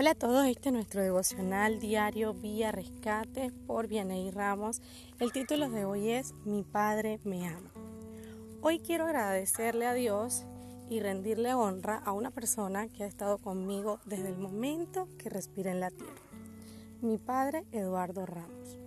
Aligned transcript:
Hola 0.00 0.10
a 0.12 0.14
todos, 0.14 0.46
este 0.46 0.68
es 0.68 0.72
nuestro 0.72 1.02
devocional 1.02 1.80
diario 1.80 2.32
Vía 2.32 2.70
Rescate 2.70 3.50
por 3.66 3.88
Vianey 3.88 4.30
Ramos. 4.30 4.80
El 5.18 5.32
título 5.32 5.68
de 5.68 5.86
hoy 5.86 6.10
es 6.10 6.34
Mi 6.44 6.62
Padre 6.62 7.18
me 7.24 7.48
ama. 7.48 7.72
Hoy 8.60 8.78
quiero 8.78 9.06
agradecerle 9.06 9.88
a 9.88 9.94
Dios 9.94 10.44
y 10.88 11.00
rendirle 11.00 11.52
honra 11.52 11.96
a 11.96 12.12
una 12.12 12.30
persona 12.30 12.86
que 12.86 13.02
ha 13.02 13.08
estado 13.08 13.38
conmigo 13.38 13.98
desde 14.04 14.28
el 14.28 14.38
momento 14.38 15.08
que 15.18 15.30
respira 15.30 15.72
en 15.72 15.80
la 15.80 15.90
tierra. 15.90 16.22
Mi 17.00 17.18
padre 17.18 17.64
Eduardo 17.72 18.24
Ramos. 18.24 18.78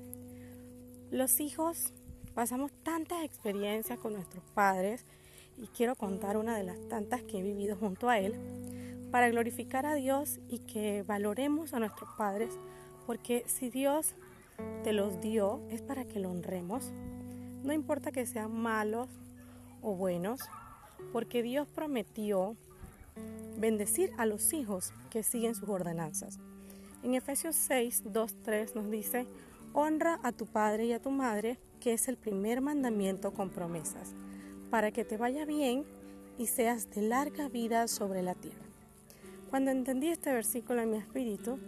Los 1.10 1.42
hijos 1.42 1.92
pasamos 2.34 2.72
tantas 2.84 3.26
experiencias 3.26 4.00
con 4.00 4.14
nuestros 4.14 4.46
padres 4.54 5.04
y 5.58 5.68
quiero 5.68 5.98
contar 5.98 6.38
una 6.38 6.56
de 6.56 6.64
las 6.64 6.80
tantas 6.88 7.22
que 7.24 7.40
he 7.40 7.44
vivido 7.44 7.76
junto 7.76 8.08
a 8.08 8.18
él 8.18 8.71
para 9.12 9.30
glorificar 9.30 9.86
a 9.86 9.96
Dios 9.96 10.40
y 10.48 10.60
que 10.60 11.04
valoremos 11.04 11.74
a 11.74 11.80
nuestros 11.80 12.10
padres, 12.18 12.58
porque 13.06 13.44
si 13.48 13.70
Dios 13.70 14.16
te 14.84 14.94
los 14.94 15.22
dio 15.22 15.62
es 15.70 15.82
para 15.82 16.06
que 16.06 16.20
lo 16.20 16.30
honremos. 16.30 16.92
No 17.64 17.74
importa 17.74 18.12
que 18.12 18.26
sean 18.26 18.54
malos 18.54 19.10
o 19.82 19.96
buenos, 19.96 20.42
porque 21.12 21.44
Dios 21.44 21.68
prometió 21.68 22.56
bendecir 23.58 24.12
a 24.18 24.26
los 24.26 24.54
hijos 24.54 24.94
que 25.10 25.24
siguen 25.24 25.56
sus 25.56 25.70
ordenanzas. 25.70 26.40
En 27.04 27.16
Efesios 27.16 27.56
6, 27.56 28.04
2, 28.06 28.36
3 28.44 28.76
nos 28.76 28.90
dice, 28.90 29.28
honra 29.74 30.20
a 30.24 30.32
tu 30.32 30.46
padre 30.46 30.86
y 30.86 30.94
a 30.94 31.02
tu 31.02 31.12
madre, 31.12 31.60
que 31.80 31.94
es 31.94 32.08
el 32.08 32.18
primer 32.18 32.62
mandamiento 32.62 33.34
con 33.34 33.50
promesas, 33.50 34.14
para 34.70 34.92
que 34.92 35.04
te 35.04 35.18
vaya 35.18 35.46
bien 35.46 35.84
y 36.38 36.48
seas 36.48 36.90
de 36.92 37.02
larga 37.02 37.50
vida 37.50 37.88
sobre 37.88 38.22
la 38.22 38.36
tierra. 38.36 38.71
Cuando 39.52 39.70
entendí 39.72 40.08
este 40.08 40.32
versículo 40.32 40.82
en 40.82 40.92
mi 40.92 40.98
espíritu, 40.98 41.60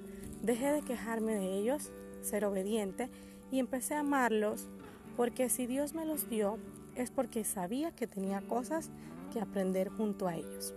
dejé 0.41 0.71
de 0.71 0.83
quejarme 0.83 1.35
de 1.35 1.59
ellos, 1.59 1.91
ser 2.21 2.45
obediente 2.45 3.09
y 3.51 3.59
empecé 3.59 3.95
a 3.95 3.99
amarlos 3.99 4.69
porque 5.17 5.49
si 5.49 5.67
Dios 5.67 5.93
me 5.93 6.05
los 6.05 6.29
dio 6.29 6.59
es 6.95 7.11
porque 7.11 7.43
sabía 7.43 7.91
que 7.91 8.07
tenía 8.07 8.39
cosas 8.39 8.89
que 9.33 9.41
aprender 9.41 9.89
junto 9.89 10.29
a 10.29 10.37
ellos. 10.37 10.73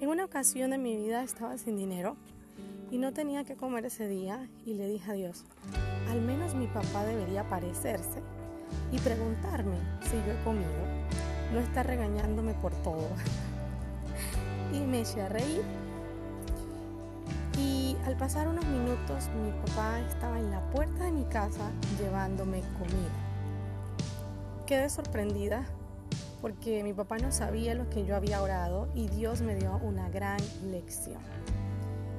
En 0.00 0.08
una 0.08 0.24
ocasión 0.24 0.72
de 0.72 0.78
mi 0.78 0.96
vida 0.96 1.22
estaba 1.22 1.56
sin 1.56 1.76
dinero 1.76 2.16
y 2.90 2.98
no 2.98 3.12
tenía 3.12 3.44
que 3.44 3.54
comer 3.54 3.86
ese 3.86 4.08
día 4.08 4.48
y 4.66 4.74
le 4.74 4.88
dije 4.88 5.08
a 5.08 5.14
Dios, 5.14 5.44
al 6.08 6.20
menos 6.20 6.56
mi 6.56 6.66
papá 6.66 7.04
debería 7.04 7.42
aparecerse 7.42 8.20
y 8.90 8.98
preguntarme 8.98 9.76
si 10.02 10.16
yo 10.16 10.32
he 10.32 10.42
comido, 10.42 10.68
no 11.52 11.60
está 11.60 11.84
regañándome 11.84 12.54
por 12.54 12.72
todo. 12.82 13.06
y 14.72 14.80
me 14.80 15.00
eché 15.00 15.22
a 15.22 15.28
reír. 15.28 15.62
Y 17.58 17.96
al 18.06 18.16
pasar 18.16 18.48
unos 18.48 18.64
minutos 18.66 19.28
mi 19.42 19.50
papá 19.66 20.00
estaba 20.00 20.38
en 20.38 20.50
la 20.50 20.60
puerta 20.70 21.04
de 21.04 21.12
mi 21.12 21.24
casa 21.24 21.70
llevándome 21.98 22.60
comida. 22.78 23.10
Quedé 24.66 24.88
sorprendida 24.88 25.64
porque 26.40 26.82
mi 26.82 26.92
papá 26.92 27.18
no 27.18 27.32
sabía 27.32 27.74
lo 27.74 27.88
que 27.90 28.04
yo 28.04 28.16
había 28.16 28.42
orado 28.42 28.88
y 28.94 29.08
Dios 29.08 29.42
me 29.42 29.54
dio 29.54 29.76
una 29.82 30.08
gran 30.08 30.38
lección. 30.70 31.20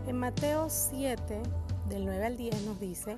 En 0.08 0.18
Mateo 0.18 0.70
7, 0.70 1.42
del 1.90 2.06
9 2.06 2.26
al 2.26 2.38
10 2.38 2.64
nos 2.64 2.80
dice, 2.80 3.18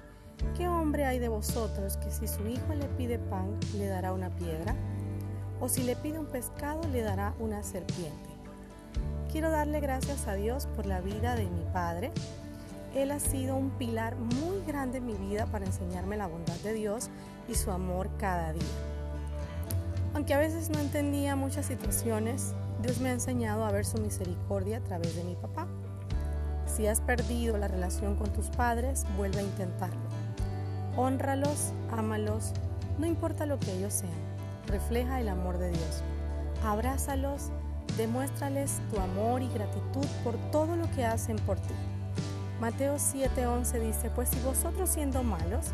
¿qué 0.57 0.67
hombre 0.67 1.05
hay 1.05 1.19
de 1.19 1.29
vosotros 1.29 1.97
que 1.97 2.11
si 2.11 2.27
su 2.27 2.45
hijo 2.47 2.73
le 2.73 2.87
pide 2.97 3.19
pan 3.19 3.57
le 3.77 3.87
dará 3.87 4.13
una 4.13 4.29
piedra? 4.29 4.75
¿O 5.59 5.69
si 5.69 5.83
le 5.83 5.95
pide 5.95 6.19
un 6.19 6.25
pescado 6.25 6.81
le 6.89 7.01
dará 7.01 7.33
una 7.39 7.63
serpiente? 7.63 8.32
Quiero 9.33 9.49
darle 9.49 9.79
gracias 9.79 10.27
a 10.27 10.35
Dios 10.35 10.67
por 10.75 10.85
la 10.85 11.01
vida 11.01 11.35
de 11.35 11.45
mi 11.45 11.63
padre. 11.73 12.11
Él 12.93 13.09
ha 13.09 13.19
sido 13.19 13.55
un 13.55 13.71
pilar 13.71 14.15
muy 14.15 14.63
grande 14.63 14.99
en 14.99 15.07
mi 15.07 15.15
vida 15.15 15.47
para 15.47 15.65
enseñarme 15.65 16.17
la 16.17 16.27
bondad 16.27 16.53
de 16.57 16.73
Dios 16.73 17.09
y 17.49 17.55
su 17.55 17.71
amor 17.71 18.11
cada 18.19 18.53
día. 18.53 18.61
Aunque 20.13 20.35
a 20.35 20.37
veces 20.37 20.69
no 20.69 20.77
entendía 20.77 21.35
muchas 21.35 21.65
situaciones, 21.65 22.53
Dios 22.83 22.99
me 22.99 23.09
ha 23.09 23.13
enseñado 23.13 23.65
a 23.65 23.71
ver 23.71 23.87
su 23.87 23.97
misericordia 23.97 24.77
a 24.77 24.83
través 24.83 25.15
de 25.15 25.23
mi 25.23 25.33
papá. 25.33 25.65
Si 26.67 26.85
has 26.85 27.01
perdido 27.01 27.57
la 27.57 27.67
relación 27.67 28.15
con 28.15 28.31
tus 28.33 28.51
padres, 28.51 29.03
vuelve 29.17 29.39
a 29.39 29.45
intentarlo. 29.45 30.09
Honralos, 30.95 31.73
ámalos, 31.89 32.53
no 32.99 33.07
importa 33.07 33.47
lo 33.47 33.59
que 33.59 33.73
ellos 33.73 33.93
sean. 33.93 34.13
Refleja 34.67 35.19
el 35.19 35.27
amor 35.27 35.57
de 35.57 35.71
Dios. 35.71 36.03
Abrázalos 36.63 37.49
Demuéstrales 37.97 38.79
tu 38.91 38.99
amor 38.99 39.41
y 39.43 39.49
gratitud 39.49 40.05
por 40.23 40.35
todo 40.51 40.75
lo 40.75 40.89
que 40.91 41.05
hacen 41.05 41.35
por 41.37 41.59
ti. 41.59 41.73
Mateo 42.59 42.95
7:11 42.95 43.79
dice, 43.79 44.09
pues 44.09 44.29
si 44.29 44.39
vosotros 44.39 44.89
siendo 44.89 45.21
malos 45.21 45.67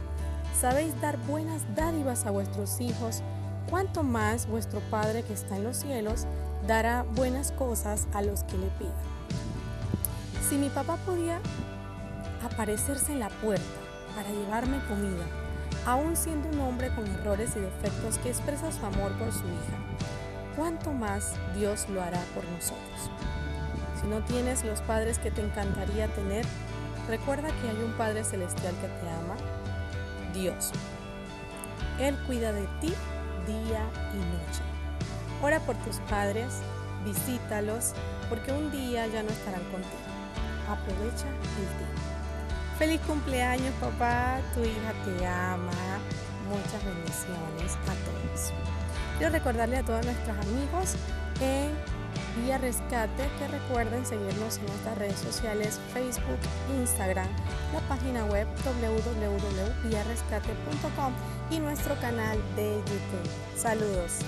sabéis 0.59 0.99
dar 0.99 1.17
buenas 1.27 1.61
dádivas 1.75 2.25
a 2.25 2.31
vuestros 2.31 2.81
hijos, 2.81 3.21
cuánto 3.69 4.03
más 4.03 4.47
vuestro 4.47 4.81
Padre 4.91 5.23
que 5.23 5.33
está 5.33 5.55
en 5.55 5.63
los 5.63 5.77
cielos 5.77 6.25
dará 6.67 7.03
buenas 7.15 7.53
cosas 7.53 8.07
a 8.13 8.21
los 8.21 8.43
que 8.43 8.57
le 8.57 8.67
pidan. 8.71 8.93
Si 10.49 10.57
mi 10.57 10.69
papá 10.69 10.97
podía 11.05 11.39
aparecerse 12.43 13.13
en 13.13 13.19
la 13.19 13.29
puerta 13.29 13.63
para 14.15 14.29
llevarme 14.29 14.83
comida, 14.87 15.25
aún 15.85 16.17
siendo 16.17 16.49
un 16.49 16.59
hombre 16.59 16.93
con 16.95 17.07
errores 17.07 17.51
y 17.55 17.59
defectos 17.59 18.17
que 18.17 18.29
expresa 18.29 18.71
su 18.71 18.85
amor 18.85 19.11
por 19.13 19.31
su 19.31 19.45
hija, 19.45 19.77
cuánto 20.59 20.91
más 20.91 21.35
Dios 21.55 21.87
lo 21.87 22.03
hará 22.03 22.21
por 22.35 22.43
nosotros. 22.49 23.09
Si 23.99 24.07
no 24.07 24.19
tienes 24.25 24.65
los 24.65 24.81
padres 24.81 25.17
que 25.17 25.31
te 25.31 25.41
encantaría 25.41 26.09
tener, 26.09 26.45
recuerda 27.07 27.47
que 27.47 27.69
hay 27.69 27.77
un 27.77 27.93
Padre 27.93 28.25
Celestial 28.25 28.73
que 28.81 28.87
te 28.87 29.09
ama, 29.09 29.35
Dios. 30.33 30.71
Él 31.97 32.17
cuida 32.27 32.51
de 32.51 32.67
ti 32.81 32.93
día 33.47 33.89
y 34.13 34.17
noche. 34.17 34.61
Ora 35.41 35.61
por 35.61 35.77
tus 35.77 35.95
padres, 36.09 36.59
visítalos, 37.05 37.93
porque 38.27 38.51
un 38.51 38.69
día 38.69 39.07
ya 39.07 39.23
no 39.23 39.29
estarán 39.29 39.63
contigo. 39.71 40.09
Aprovecha 40.69 41.27
el 41.29 41.67
tiempo. 41.77 42.01
Feliz 42.77 42.99
cumpleaños 43.07 43.73
papá, 43.79 44.41
tu 44.53 44.59
hija 44.59 44.93
te 45.05 45.25
ama. 45.25 45.71
Muchas 46.49 46.83
bendiciones 46.83 47.77
a 47.87 47.93
todos. 48.05 48.51
Quiero 49.17 49.31
recordarle 49.31 49.77
a 49.77 49.83
todos 49.83 50.05
nuestros 50.05 50.37
amigos 50.37 50.95
en 51.41 51.71
Vía 52.41 52.57
Rescate 52.57 53.29
que 53.37 53.47
recuerden 53.47 54.03
seguirnos 54.05 54.57
en 54.57 54.65
nuestras 54.65 54.97
redes 54.97 55.19
sociales 55.19 55.79
Facebook, 55.93 56.39
Instagram, 56.79 57.29
la 57.73 57.79
página 57.87 58.25
web 58.25 58.47
www.viarescate.com 58.81 61.13
y 61.51 61.59
nuestro 61.59 61.93
canal 61.99 62.39
de 62.55 62.77
YouTube. 62.77 63.29
Saludos. 63.55 64.21